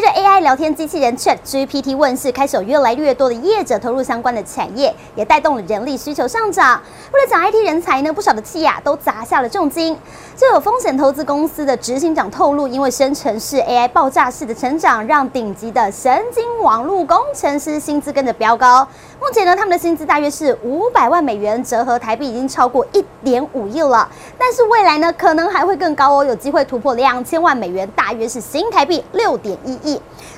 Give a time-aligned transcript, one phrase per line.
[0.00, 6.80] 随着 AI 聊天机器人 ChatGPT 问世，开始有越来越多的业者投入相关的产业，也带动了人力需求上涨。
[7.12, 9.94] 为了抢 IT 人才呢，不少的企业都砸下了重金。
[10.34, 18.88] 就有风险投资公司的执行长透露，因为生成式 AI 爆炸式的成长，让顶级的神经网络工程师薪资跟着飙高。
[19.20, 24.08] 目前呢，他们的薪资大约是五百万美元，折合台币已经超过一点五亿了。
[24.38, 29.89] 但是未来呢，可能还会更高哦，有机会突破两千万美元，大约是新台币六点一亿。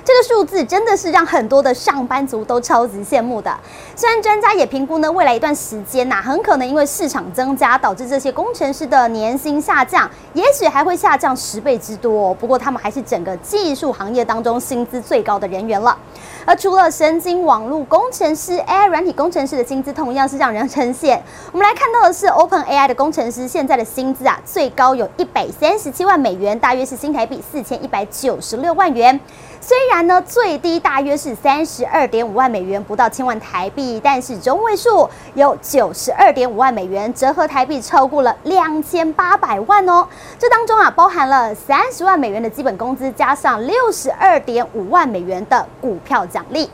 [0.05, 3.57] 这个数字真的是让很多的上班族都超级羡慕的。
[3.95, 12.35] 虽然专家也评估呢，未来一段时间呐、很可能因为市场增加，导致这些工程师的年薪下降，也许还会下降十倍之多。
[12.35, 15.97] 不过他们还是整个技术行业当中薪资最高的人员了。
[16.45, 21.17] 而除了神经网络工程师，AI 软体工程师的薪资同样是让人称羡。
[21.53, 29.21] 我们来看到的是 OpenAI 的工程师现在的薪资啊，最高有一百三十七万美元，大约是新台币四千一百九十六万元。
[29.61, 40.05] 虽然呢，最低大约是三十二点五万美元，不到千万台币，但是中位数有九十二点五万美元，折合台币超过了两千八百万哦。
[40.37, 46.69] 这当中啊，包含了三十万美元的基本工资，加上六十二点五万美元的股票奖励。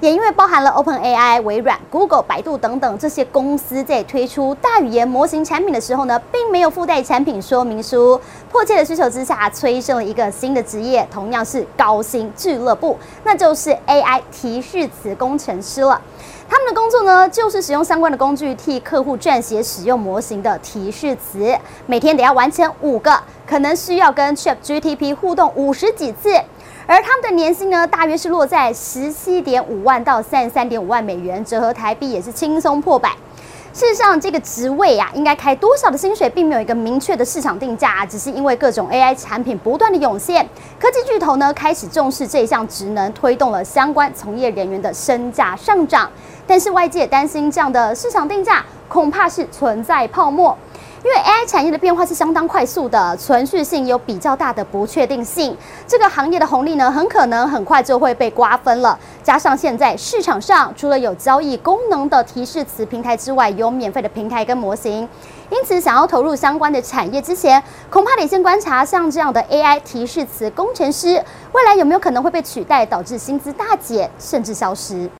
[0.00, 8.20] 也因为包含了 OpenAI、微软、Google、百度等等这些公司在推出大语言模型产品的时候呢，并没有附带产品说明书。
[8.50, 16.00] 迫切的需求之下，催生了一个新的职业，同样是高薪俱乐部，那就是 AI 提示词工程师了。
[16.48, 26.40] 他们的工作呢，就是使用相关的工具替客户撰写使用模型的提示词，每天得要完成五个，可能需要跟 ChatGPT 互动五十几次。
[26.86, 33.10] 而他们的年薪呢，大约是落在十七点五万到三十三点五万美元，折合台币也是轻松破百。
[33.72, 40.48] 事实上，这个职位啊，应该开多少的薪水，并没有一个明确的市场定价，只是因为各种 AI 产品不断的涌现，
[40.80, 46.10] 科技巨头呢开始重视这一项职能，推动了相关从业人员的身价上涨。
[46.46, 50.56] 但是外界担心这样的市场定价恐怕是存在泡沫。
[51.06, 55.56] 因为 AI 产业的变化是相当快速的，存续性有比较大的不确定性，
[55.86, 58.98] 这个行业的红利呢，很可能很快就会被瓜分了。
[59.22, 65.08] 加上现在市场上除了有交易功能的提示词平台之外，有免费的平台跟模型，
[65.48, 75.08] 因此想要投入相关的产业之前，恐怕得先观察像这样的 AI 提示词工程师，未来有没有可能会被取代，导致薪资大减甚至消失。